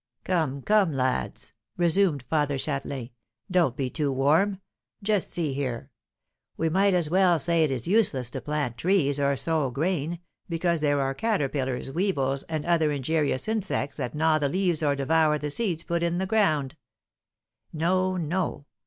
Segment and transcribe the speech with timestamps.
[0.23, 3.11] "Come, come, lads," resumed Father Châtelain,
[3.51, 4.59] "don't be too warm.
[5.03, 5.91] Just see here.
[6.57, 10.17] We might as well say it is useless to plant trees, or sow grain,
[10.49, 15.37] because there are caterpillars, weevils, and other injurious insects that gnaw the leaves or devour
[15.37, 16.75] the seeds put in the ground.
[17.71, 18.65] No, no!